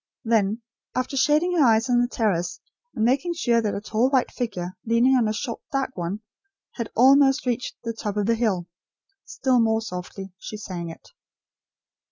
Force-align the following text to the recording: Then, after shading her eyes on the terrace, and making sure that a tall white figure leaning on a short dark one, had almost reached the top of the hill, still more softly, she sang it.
Then, 0.23 0.63
after 0.95 1.15
shading 1.15 1.55
her 1.59 1.63
eyes 1.63 1.87
on 1.87 2.01
the 2.01 2.07
terrace, 2.07 2.59
and 2.95 3.05
making 3.05 3.35
sure 3.35 3.61
that 3.61 3.75
a 3.75 3.79
tall 3.79 4.09
white 4.09 4.31
figure 4.31 4.75
leaning 4.83 5.15
on 5.15 5.27
a 5.27 5.31
short 5.31 5.61
dark 5.71 5.95
one, 5.95 6.21
had 6.71 6.89
almost 6.95 7.45
reached 7.45 7.75
the 7.83 7.93
top 7.93 8.17
of 8.17 8.25
the 8.25 8.33
hill, 8.33 8.65
still 9.25 9.59
more 9.59 9.79
softly, 9.79 10.33
she 10.39 10.57
sang 10.57 10.89
it. 10.89 11.09